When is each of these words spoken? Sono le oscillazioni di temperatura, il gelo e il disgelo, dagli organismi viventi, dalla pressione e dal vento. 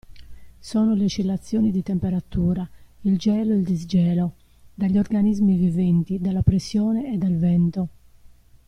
Sono 0.57 0.95
le 0.95 1.03
oscillazioni 1.05 1.69
di 1.69 1.83
temperatura, 1.83 2.67
il 3.01 3.19
gelo 3.19 3.53
e 3.53 3.57
il 3.57 3.63
disgelo, 3.63 4.33
dagli 4.73 4.97
organismi 4.97 5.55
viventi, 5.57 6.17
dalla 6.19 6.41
pressione 6.41 7.13
e 7.13 7.17
dal 7.19 7.37
vento. 7.37 7.89